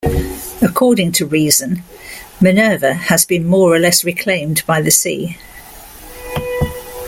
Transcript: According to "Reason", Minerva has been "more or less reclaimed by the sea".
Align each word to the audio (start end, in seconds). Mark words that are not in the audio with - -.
According 0.63 1.11
to 1.11 1.27
"Reason", 1.27 1.83
Minerva 2.39 2.95
has 2.95 3.23
been 3.23 3.45
"more 3.45 3.71
or 3.71 3.77
less 3.77 4.03
reclaimed 4.03 4.63
by 4.65 4.81
the 4.81 4.89
sea". 4.89 5.37